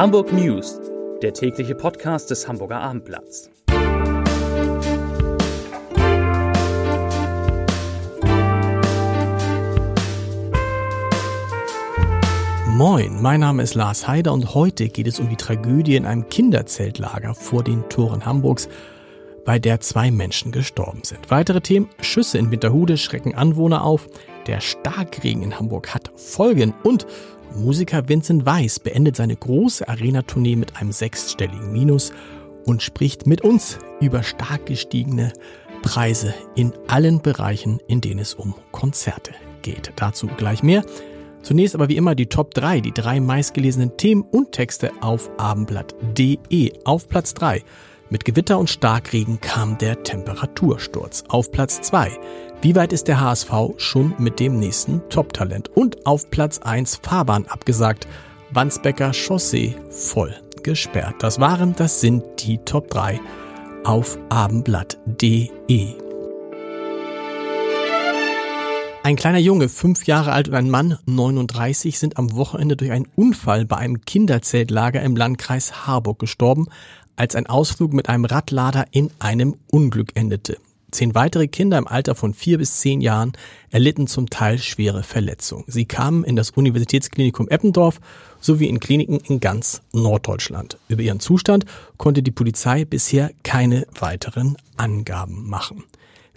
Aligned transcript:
Hamburg 0.00 0.32
News, 0.32 0.80
der 1.20 1.34
tägliche 1.34 1.74
Podcast 1.74 2.30
des 2.30 2.48
Hamburger 2.48 2.80
Abendblatts. 2.80 3.50
Moin, 12.66 13.20
mein 13.20 13.40
Name 13.40 13.62
ist 13.62 13.74
Lars 13.74 14.08
Heider 14.08 14.32
und 14.32 14.54
heute 14.54 14.88
geht 14.88 15.06
es 15.06 15.20
um 15.20 15.28
die 15.28 15.36
Tragödie 15.36 15.96
in 15.96 16.06
einem 16.06 16.30
Kinderzeltlager 16.30 17.34
vor 17.34 17.62
den 17.62 17.86
Toren 17.90 18.24
Hamburgs, 18.24 18.70
bei 19.44 19.58
der 19.58 19.80
zwei 19.80 20.10
Menschen 20.10 20.50
gestorben 20.50 21.02
sind. 21.04 21.30
Weitere 21.30 21.60
Themen, 21.60 21.90
Schüsse 22.00 22.38
in 22.38 22.50
Winterhude 22.50 22.96
schrecken 22.96 23.34
Anwohner 23.34 23.84
auf, 23.84 24.08
der 24.46 24.60
Starkregen 24.60 25.42
in 25.42 25.58
Hamburg 25.58 25.92
hat 25.92 26.10
Folgen 26.16 26.72
und 26.84 27.06
Musiker 27.56 28.08
Vincent 28.08 28.46
Weiss 28.46 28.78
beendet 28.78 29.16
seine 29.16 29.36
große 29.36 29.88
Arena-Tournee 29.88 30.56
mit 30.56 30.76
einem 30.76 30.92
sechsstelligen 30.92 31.72
Minus 31.72 32.12
und 32.66 32.82
spricht 32.82 33.26
mit 33.26 33.42
uns 33.42 33.78
über 34.00 34.22
stark 34.22 34.66
gestiegene 34.66 35.32
Preise 35.82 36.34
in 36.54 36.72
allen 36.86 37.20
Bereichen, 37.22 37.80
in 37.86 38.00
denen 38.00 38.20
es 38.20 38.34
um 38.34 38.54
Konzerte 38.70 39.32
geht. 39.62 39.92
Dazu 39.96 40.26
gleich 40.26 40.62
mehr. 40.62 40.84
Zunächst 41.42 41.74
aber 41.74 41.88
wie 41.88 41.96
immer 41.96 42.14
die 42.14 42.26
Top 42.26 42.52
3, 42.54 42.80
die 42.80 42.92
drei 42.92 43.18
meistgelesenen 43.18 43.96
Themen 43.96 44.22
und 44.22 44.52
Texte 44.52 44.92
auf 45.00 45.30
abendblatt.de. 45.38 46.72
Auf 46.84 47.08
Platz 47.08 47.34
3 47.34 47.62
mit 48.10 48.24
Gewitter 48.24 48.58
und 48.58 48.68
Starkregen 48.68 49.40
kam 49.40 49.78
der 49.78 50.02
Temperatursturz. 50.02 51.24
Auf 51.28 51.50
Platz 51.50 51.80
2 51.80 52.18
wie 52.62 52.74
weit 52.74 52.92
ist 52.92 53.08
der 53.08 53.18
HSV 53.18 53.50
schon 53.78 54.14
mit 54.18 54.38
dem 54.38 54.58
nächsten 54.58 55.00
Top-Talent? 55.08 55.70
Und 55.74 56.04
auf 56.04 56.28
Platz 56.28 56.58
1 56.58 57.00
Fahrbahn 57.02 57.46
abgesagt. 57.46 58.06
Wandsbecker 58.50 59.14
Chaussee 59.14 59.76
voll 59.88 60.34
gesperrt. 60.62 61.14
Das 61.20 61.40
waren, 61.40 61.74
das 61.74 62.02
sind 62.02 62.22
die 62.40 62.58
Top 62.58 62.90
3 62.90 63.18
auf 63.84 64.18
abendblatt.de. 64.28 65.94
Ein 69.02 69.16
kleiner 69.16 69.38
Junge, 69.38 69.70
fünf 69.70 70.06
Jahre 70.06 70.32
alt 70.32 70.48
und 70.48 70.54
ein 70.54 70.68
Mann, 70.68 70.98
39, 71.06 71.98
sind 71.98 72.18
am 72.18 72.36
Wochenende 72.36 72.76
durch 72.76 72.90
einen 72.90 73.08
Unfall 73.16 73.64
bei 73.64 73.78
einem 73.78 74.02
Kinderzeltlager 74.02 75.00
im 75.00 75.16
Landkreis 75.16 75.86
Harburg 75.86 76.18
gestorben, 76.18 76.66
als 77.20 77.36
ein 77.36 77.46
Ausflug 77.46 77.92
mit 77.92 78.08
einem 78.08 78.24
Radlader 78.24 78.86
in 78.92 79.10
einem 79.18 79.54
Unglück 79.70 80.12
endete. 80.14 80.56
Zehn 80.90 81.14
weitere 81.14 81.48
Kinder 81.48 81.76
im 81.76 81.86
Alter 81.86 82.14
von 82.14 82.32
vier 82.32 82.56
bis 82.56 82.80
zehn 82.80 83.02
Jahren 83.02 83.32
erlitten 83.68 84.06
zum 84.06 84.30
Teil 84.30 84.56
schwere 84.56 85.02
Verletzungen. 85.02 85.64
Sie 85.66 85.84
kamen 85.84 86.24
in 86.24 86.34
das 86.34 86.52
Universitätsklinikum 86.52 87.46
Eppendorf 87.48 88.00
sowie 88.40 88.68
in 88.68 88.80
Kliniken 88.80 89.20
in 89.20 89.38
ganz 89.38 89.82
Norddeutschland. 89.92 90.78
Über 90.88 91.02
ihren 91.02 91.20
Zustand 91.20 91.66
konnte 91.98 92.22
die 92.22 92.30
Polizei 92.30 92.86
bisher 92.86 93.30
keine 93.42 93.86
weiteren 93.98 94.56
Angaben 94.78 95.46
machen. 95.46 95.84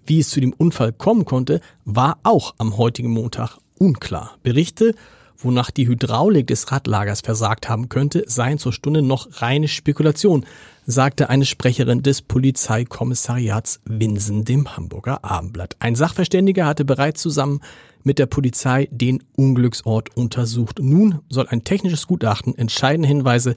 Wie 0.06 0.20
es 0.20 0.30
zu 0.30 0.42
dem 0.42 0.52
Unfall 0.52 0.92
kommen 0.92 1.24
konnte, 1.24 1.62
war 1.86 2.18
auch 2.24 2.56
am 2.58 2.76
heutigen 2.76 3.10
Montag 3.10 3.58
unklar. 3.80 4.38
Berichte 4.44 4.96
wonach 5.38 5.72
die 5.72 5.88
Hydraulik 5.88 6.48
des 6.48 6.72
Radlagers 6.72 7.22
versagt 7.22 7.70
haben 7.70 7.90
könnte, 7.90 8.24
seien 8.28 8.58
zur 8.58 8.74
Stunde 8.74 9.02
noch 9.02 9.28
reine 9.42 9.68
Spekulation, 9.68 10.46
sagte 10.86 11.30
eine 11.30 11.46
Sprecherin 11.46 12.04
des 12.04 12.22
Polizeikommissariats 12.22 13.80
Winsen 13.86 14.46
dem 14.46 14.76
Hamburger 14.76 15.24
Abendblatt. 15.24 15.76
Ein 15.80 15.96
Sachverständiger 15.96 16.66
hatte 16.66 16.86
bereits 16.86 17.22
zusammen 17.22 17.62
mit 18.04 18.20
der 18.20 18.26
Polizei 18.26 18.88
den 18.92 19.24
Unglücksort 19.36 20.16
untersucht. 20.16 20.80
Nun 20.82 21.20
soll 21.30 21.48
ein 21.48 21.64
technisches 21.64 22.08
Gutachten 22.08 22.58
entscheidende 22.58 23.08
Hinweise 23.08 23.56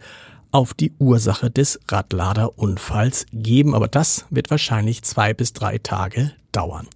auf 0.52 0.72
die 0.72 0.92
Ursache 0.98 1.50
des 1.50 1.80
Radladerunfalls 1.88 3.26
geben, 3.32 3.74
aber 3.74 3.88
das 3.88 4.26
wird 4.30 4.50
wahrscheinlich 4.50 5.02
zwei 5.02 5.34
bis 5.34 5.52
drei 5.52 5.78
Tage 5.78 6.32
dauern. 6.52 6.86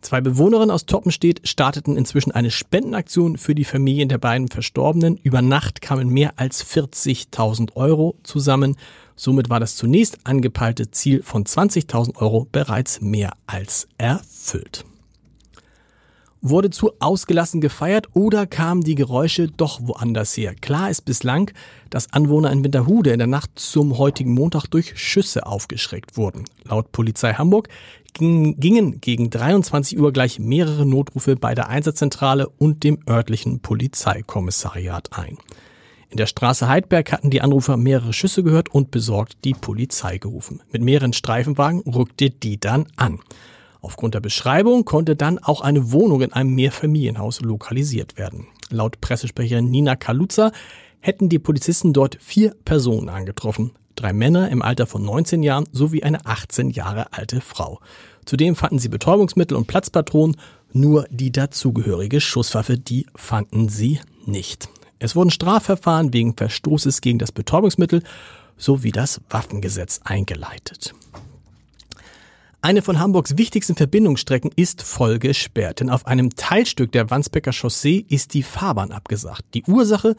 Zwei 0.00 0.20
Bewohnerinnen 0.20 0.70
aus 0.70 0.86
Toppenstedt 0.86 1.46
starteten 1.46 1.96
inzwischen 1.96 2.30
eine 2.30 2.50
Spendenaktion 2.50 3.36
für 3.36 3.54
die 3.54 3.64
Familien 3.64 4.08
der 4.08 4.18
beiden 4.18 4.48
Verstorbenen. 4.48 5.18
Über 5.22 5.42
Nacht 5.42 5.80
kamen 5.80 6.08
mehr 6.08 6.34
als 6.36 6.64
40.000 6.64 7.74
Euro 7.74 8.16
zusammen. 8.22 8.76
Somit 9.16 9.50
war 9.50 9.58
das 9.58 9.74
zunächst 9.74 10.20
angepeilte 10.24 10.92
Ziel 10.92 11.22
von 11.24 11.44
20.000 11.44 12.16
Euro 12.16 12.46
bereits 12.50 13.00
mehr 13.00 13.32
als 13.46 13.88
erfüllt. 13.98 14.84
Wurde 16.40 16.70
zu 16.70 16.92
ausgelassen 17.00 17.60
gefeiert 17.60 18.06
oder 18.14 18.46
kamen 18.46 18.82
die 18.82 18.94
Geräusche 18.94 19.48
doch 19.48 19.80
woanders 19.82 20.36
her? 20.36 20.54
Klar 20.54 20.88
ist 20.88 21.04
bislang, 21.04 21.50
dass 21.90 22.12
Anwohner 22.12 22.52
in 22.52 22.62
Winterhude 22.62 23.10
in 23.10 23.18
der 23.18 23.26
Nacht 23.26 23.50
zum 23.56 23.98
heutigen 23.98 24.34
Montag 24.34 24.68
durch 24.68 24.96
Schüsse 24.96 25.46
aufgeschreckt 25.46 26.16
wurden. 26.16 26.44
Laut 26.62 26.92
Polizei 26.92 27.34
Hamburg 27.34 27.68
gingen 28.14 29.00
gegen 29.00 29.30
23 29.30 29.98
Uhr 29.98 30.12
gleich 30.12 30.38
mehrere 30.38 30.84
Notrufe 30.84 31.36
bei 31.36 31.54
der 31.54 31.68
Einsatzzentrale 31.68 32.48
und 32.48 32.84
dem 32.84 32.98
örtlichen 33.08 33.60
Polizeikommissariat 33.60 35.10
ein. 35.12 35.38
In 36.10 36.16
der 36.16 36.26
Straße 36.26 36.68
Heidberg 36.68 37.12
hatten 37.12 37.30
die 37.30 37.42
Anrufer 37.42 37.76
mehrere 37.76 38.12
Schüsse 38.12 38.42
gehört 38.42 38.70
und 38.70 38.90
besorgt 38.90 39.44
die 39.44 39.52
Polizei 39.52 40.18
gerufen. 40.18 40.62
Mit 40.72 40.82
mehreren 40.82 41.12
Streifenwagen 41.12 41.80
rückte 41.80 42.30
die 42.30 42.58
dann 42.58 42.86
an. 42.96 43.20
Aufgrund 43.80 44.14
der 44.14 44.20
Beschreibung 44.20 44.84
konnte 44.84 45.16
dann 45.16 45.38
auch 45.38 45.60
eine 45.60 45.92
Wohnung 45.92 46.22
in 46.22 46.32
einem 46.32 46.54
Mehrfamilienhaus 46.54 47.42
lokalisiert 47.42 48.16
werden. 48.16 48.46
Laut 48.70 49.00
Pressesprecherin 49.00 49.70
Nina 49.70 49.96
Kaluza 49.96 50.50
hätten 51.00 51.28
die 51.28 51.38
Polizisten 51.38 51.92
dort 51.92 52.18
vier 52.20 52.54
Personen 52.64 53.08
angetroffen 53.08 53.72
drei 54.00 54.12
Männer 54.12 54.48
im 54.50 54.62
Alter 54.62 54.86
von 54.86 55.04
19 55.04 55.42
Jahren 55.42 55.68
sowie 55.72 56.02
eine 56.02 56.24
18 56.24 56.70
Jahre 56.70 57.12
alte 57.12 57.40
Frau. 57.40 57.80
Zudem 58.24 58.56
fanden 58.56 58.78
sie 58.78 58.88
Betäubungsmittel 58.88 59.56
und 59.56 59.66
Platzpatronen, 59.66 60.36
nur 60.72 61.06
die 61.10 61.32
dazugehörige 61.32 62.20
Schusswaffe, 62.20 62.78
die 62.78 63.06
fanden 63.16 63.68
sie 63.68 64.00
nicht. 64.26 64.68
Es 64.98 65.16
wurden 65.16 65.30
Strafverfahren 65.30 66.12
wegen 66.12 66.36
Verstoßes 66.36 67.00
gegen 67.00 67.18
das 67.18 67.32
Betäubungsmittel 67.32 68.02
sowie 68.56 68.92
das 68.92 69.20
Waffengesetz 69.30 70.00
eingeleitet. 70.04 70.94
Eine 72.60 72.82
von 72.82 72.98
Hamburgs 72.98 73.38
wichtigsten 73.38 73.76
Verbindungsstrecken 73.76 74.50
ist 74.56 74.82
voll 74.82 75.20
gesperrt, 75.20 75.80
denn 75.80 75.90
auf 75.90 76.06
einem 76.06 76.34
Teilstück 76.34 76.90
der 76.90 77.08
Wandsbecker 77.08 77.52
Chaussee 77.52 78.04
ist 78.08 78.34
die 78.34 78.42
Fahrbahn 78.42 78.90
abgesagt. 78.90 79.44
Die 79.54 79.62
Ursache 79.62 80.16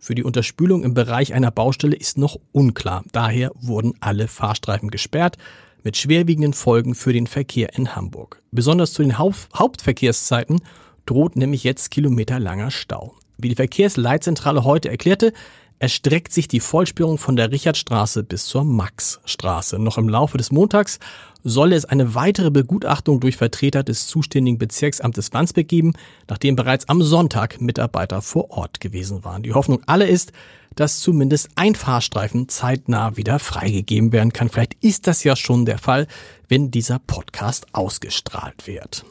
für 0.00 0.14
die 0.14 0.24
Unterspülung 0.24 0.82
im 0.82 0.94
Bereich 0.94 1.34
einer 1.34 1.50
Baustelle 1.50 1.94
ist 1.94 2.18
noch 2.18 2.38
unklar. 2.52 3.04
Daher 3.12 3.52
wurden 3.54 3.94
alle 4.00 4.26
Fahrstreifen 4.26 4.90
gesperrt, 4.90 5.36
mit 5.84 5.96
schwerwiegenden 5.96 6.52
Folgen 6.52 6.94
für 6.94 7.12
den 7.12 7.26
Verkehr 7.26 7.74
in 7.74 7.94
Hamburg. 7.94 8.42
Besonders 8.50 8.92
zu 8.92 9.02
den 9.02 9.18
Hauptverkehrszeiten 9.18 10.60
droht 11.06 11.36
nämlich 11.36 11.64
jetzt 11.64 11.90
kilometerlanger 11.90 12.70
Stau. 12.70 13.14
Wie 13.38 13.48
die 13.48 13.54
Verkehrsleitzentrale 13.54 14.64
heute 14.64 14.90
erklärte, 14.90 15.32
erstreckt 15.80 16.32
sich 16.32 16.46
die 16.46 16.60
Vollsperrung 16.60 17.18
von 17.18 17.36
der 17.36 17.50
Richardstraße 17.50 18.22
bis 18.22 18.44
zur 18.44 18.64
Maxstraße. 18.64 19.78
Noch 19.78 19.98
im 19.98 20.08
Laufe 20.08 20.38
des 20.38 20.52
Montags 20.52 21.00
solle 21.42 21.74
es 21.74 21.86
eine 21.86 22.14
weitere 22.14 22.50
Begutachtung 22.50 23.18
durch 23.18 23.38
Vertreter 23.38 23.82
des 23.82 24.06
zuständigen 24.06 24.58
Bezirksamtes 24.58 25.32
Wandsbek 25.32 25.66
geben, 25.66 25.94
nachdem 26.28 26.54
bereits 26.54 26.88
am 26.90 27.02
Sonntag 27.02 27.62
Mitarbeiter 27.62 28.20
vor 28.20 28.50
Ort 28.50 28.80
gewesen 28.80 29.24
waren. 29.24 29.42
Die 29.42 29.54
Hoffnung 29.54 29.82
alle 29.86 30.06
ist, 30.06 30.32
dass 30.76 31.00
zumindest 31.00 31.48
ein 31.56 31.74
Fahrstreifen 31.74 32.48
zeitnah 32.48 33.16
wieder 33.16 33.38
freigegeben 33.38 34.12
werden 34.12 34.34
kann. 34.34 34.50
Vielleicht 34.50 34.76
ist 34.82 35.06
das 35.06 35.24
ja 35.24 35.34
schon 35.34 35.64
der 35.64 35.78
Fall, 35.78 36.06
wenn 36.46 36.70
dieser 36.70 36.98
Podcast 36.98 37.66
ausgestrahlt 37.72 38.66
wird. 38.66 39.04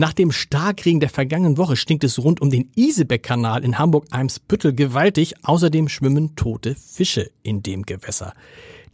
Nach 0.00 0.14
dem 0.14 0.32
Starkregen 0.32 1.00
der 1.00 1.10
vergangenen 1.10 1.58
Woche 1.58 1.76
stinkt 1.76 2.04
es 2.04 2.18
rund 2.18 2.40
um 2.40 2.48
den 2.48 2.70
Isebeck-Kanal 2.74 3.62
in 3.62 3.78
Hamburg-Eimsbüttel 3.78 4.72
gewaltig. 4.72 5.34
Außerdem 5.42 5.90
schwimmen 5.90 6.36
tote 6.36 6.74
Fische 6.74 7.30
in 7.42 7.62
dem 7.62 7.82
Gewässer. 7.82 8.32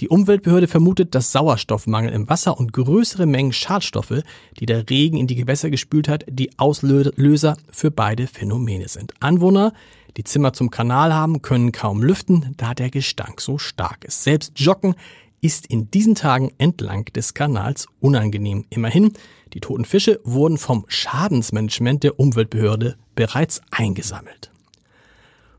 Die 0.00 0.08
Umweltbehörde 0.08 0.66
vermutet, 0.66 1.14
dass 1.14 1.30
Sauerstoffmangel 1.30 2.12
im 2.12 2.28
Wasser 2.28 2.58
und 2.58 2.72
größere 2.72 3.26
Mengen 3.26 3.52
Schadstoffe, 3.52 4.20
die 4.58 4.66
der 4.66 4.90
Regen 4.90 5.16
in 5.16 5.28
die 5.28 5.36
Gewässer 5.36 5.70
gespült 5.70 6.08
hat, 6.08 6.24
die 6.28 6.58
Auslöser 6.58 7.56
für 7.70 7.92
beide 7.92 8.26
Phänomene 8.26 8.88
sind. 8.88 9.14
Anwohner, 9.20 9.74
die 10.16 10.24
Zimmer 10.24 10.54
zum 10.54 10.70
Kanal 10.70 11.14
haben, 11.14 11.40
können 11.40 11.70
kaum 11.70 12.02
lüften, 12.02 12.54
da 12.56 12.74
der 12.74 12.90
Gestank 12.90 13.40
so 13.40 13.58
stark 13.58 14.04
ist. 14.04 14.24
Selbst 14.24 14.58
Joggen 14.58 14.96
ist 15.40 15.66
in 15.66 15.90
diesen 15.90 16.14
Tagen 16.14 16.52
entlang 16.58 17.04
des 17.06 17.34
Kanals 17.34 17.86
unangenehm. 18.00 18.64
Immerhin 18.70 19.12
die 19.52 19.60
toten 19.60 19.84
Fische 19.84 20.20
wurden 20.24 20.58
vom 20.58 20.84
Schadensmanagement 20.88 22.02
der 22.02 22.18
Umweltbehörde 22.18 22.96
bereits 23.14 23.60
eingesammelt. 23.70 24.50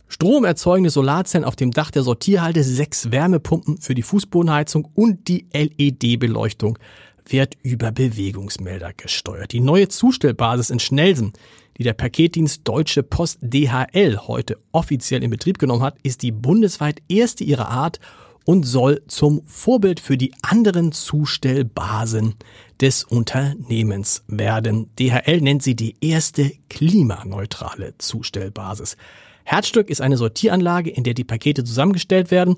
Stromerzeugende 0.09 0.89
Solarzellen 0.89 1.45
auf 1.45 1.55
dem 1.55 1.71
Dach 1.71 1.91
der 1.91 2.03
Sortierhalte, 2.03 2.63
sechs 2.63 3.11
Wärmepumpen 3.11 3.77
für 3.77 3.93
die 3.93 4.03
Fußbodenheizung 4.03 4.87
und 4.93 5.27
die 5.27 5.47
LED-Beleuchtung 5.53 6.79
wird 7.25 7.57
über 7.61 7.91
Bewegungsmelder 7.91 8.93
gesteuert. 8.93 9.51
Die 9.51 9.59
neue 9.59 9.89
Zustellbasis 9.89 10.69
in 10.69 10.79
Schnelsen, 10.79 11.33
die 11.77 11.83
der 11.83 11.93
Paketdienst 11.93 12.61
Deutsche 12.63 13.03
Post 13.03 13.39
DHL 13.41 14.17
heute 14.27 14.57
offiziell 14.71 15.23
in 15.23 15.29
Betrieb 15.29 15.59
genommen 15.59 15.83
hat, 15.83 15.97
ist 16.03 16.21
die 16.21 16.31
bundesweit 16.31 17.01
erste 17.09 17.43
ihrer 17.43 17.67
Art 17.69 17.99
und 18.47 18.63
soll 18.63 19.01
zum 19.07 19.41
Vorbild 19.45 19.99
für 19.99 20.15
die 20.17 20.31
anderen 20.41 20.93
Zustellbasen 20.93 22.35
des 22.79 23.03
Unternehmens 23.03 24.23
werden. 24.27 24.89
DHL 24.97 25.41
nennt 25.41 25.63
sie 25.63 25.75
die 25.75 25.97
erste 25.99 26.53
klimaneutrale 26.69 27.95
Zustellbasis. 27.97 28.95
Herzstück 29.43 29.89
ist 29.89 29.99
eine 29.99 30.15
Sortieranlage, 30.15 30.89
in 30.89 31.03
der 31.03 31.13
die 31.13 31.25
Pakete 31.25 31.65
zusammengestellt 31.65 32.31
werden 32.31 32.55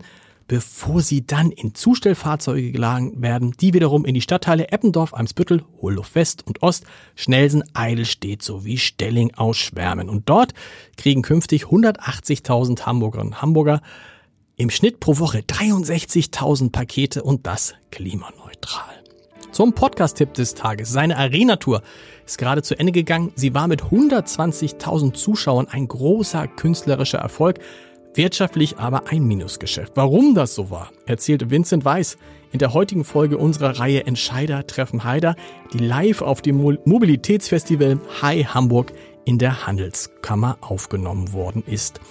bevor 0.47 1.03
sie 1.03 1.27
dann 1.27 1.51
in 1.51 1.75
Zustellfahrzeuge 1.75 2.71
geladen 2.71 3.21
werden, 3.21 3.55
die 3.61 3.75
wiederum 3.75 4.03
in 4.03 4.15
die 4.15 4.21
Stadtteile 4.21 4.71
Eppendorf, 4.71 5.13
Eimsbüttel, 5.13 5.63
Hohlof 5.79 6.15
West 6.15 6.45
und 6.47 6.63
Ost, 6.63 6.85
Schnelsen, 7.15 7.63
Eidelstedt 7.75 8.41
sowie 8.41 8.79
Stelling 8.79 9.31
ausschwärmen. 9.35 10.09
Und 10.09 10.27
dort 10.27 10.55
kriegen 10.97 11.21
künftig 11.21 11.65
180.000 11.65 12.81
Hamburgerinnen 12.81 13.33
und 13.33 13.41
Hamburger 13.43 13.81
im 14.59 14.69
Schnitt 14.69 14.99
pro 14.99 15.19
Woche 15.19 15.39
63.000 15.39 16.71
Pakete 16.71 17.23
und 17.23 17.47
das 17.47 17.75
klimaneutral. 17.91 18.83
Zum 19.51 19.73
Podcast-Tipp 19.73 20.33
des 20.33 20.53
Tages. 20.53 20.91
Seine 20.91 21.17
Arena-Tour 21.17 21.81
ist 22.25 22.37
gerade 22.37 22.61
zu 22.61 22.77
Ende 22.77 22.91
gegangen. 22.91 23.31
Sie 23.35 23.53
war 23.53 23.69
mit 23.69 23.83
120.000 23.83 25.13
Zuschauern 25.13 25.67
ein 25.67 25.87
großer 25.87 26.47
künstlerischer 26.47 27.19
Erfolg 27.19 27.59
wirtschaftlich 28.15 28.77
aber 28.77 29.07
ein 29.07 29.23
Minusgeschäft. 29.23 29.93
Warum 29.95 30.35
das 30.35 30.55
so 30.55 30.69
war, 30.69 30.91
erzählt 31.05 31.49
Vincent 31.49 31.85
Weiss 31.85 32.17
in 32.51 32.59
der 32.59 32.73
heutigen 32.73 33.05
Folge 33.05 33.37
unserer 33.37 33.79
Reihe 33.79 34.07
Entscheider 34.07 34.67
treffen 34.67 35.05
Heider, 35.05 35.35
die 35.71 35.77
live 35.77 36.21
auf 36.21 36.41
dem 36.41 36.57
Mobilitätsfestival 36.57 37.99
High 38.21 38.47
Hamburg 38.47 38.91
in 39.23 39.37
der 39.37 39.67
Handelskammer 39.67 40.57
aufgenommen 40.59 41.31
worden 41.31 41.63
ist. 41.65 42.01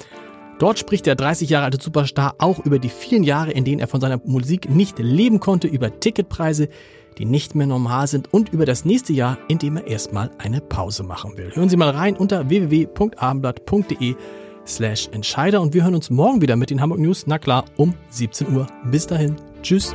Dort 0.58 0.78
spricht 0.78 1.06
der 1.06 1.14
30 1.14 1.50
Jahre 1.50 1.66
alte 1.66 1.81
Superstar 1.81 2.34
auch 2.38 2.58
über 2.64 2.78
die 2.78 2.88
vielen 2.88 3.22
Jahre, 3.22 3.52
in 3.52 3.64
denen 3.64 3.81
er 3.81 3.87
von 3.87 4.00
seiner 4.00 4.20
Musik 4.25 4.69
nicht 4.69 4.99
leben 4.99 5.38
konnte, 5.38 5.69
über 5.69 6.00
Ticketpreise, 6.00 6.69
die 7.16 7.25
nicht 7.25 7.55
mehr 7.55 7.66
normal 7.66 8.06
sind 8.06 8.32
und 8.32 8.52
über 8.52 8.66
das 8.66 8.84
nächste 8.84 9.12
Jahr, 9.12 9.38
in 9.49 9.58
dem 9.58 9.76
er 9.76 9.87
erstmal 9.87 10.31
eine 10.38 10.60
Pause 10.60 11.02
machen 11.02 11.37
will. 11.37 11.50
Hören 11.55 11.69
Sie 11.69 11.76
mal 11.76 11.90
rein 11.90 12.16
unter 12.16 12.49
www.abendblatt.de 12.49 14.14
slash 14.66 15.08
Entscheider 15.12 15.60
und 15.60 15.75
wir 15.75 15.84
hören 15.84 15.94
uns 15.94 16.10
morgen 16.10 16.40
wieder 16.40 16.56
mit 16.56 16.70
den 16.70 16.81
Hamburg 16.81 17.00
News, 17.00 17.25
na 17.26 17.38
klar, 17.38 17.64
um 17.76 17.94
17 18.11 18.54
Uhr. 18.54 18.66
Bis 18.90 19.06
dahin. 19.06 19.37
Tschüss. 19.62 19.94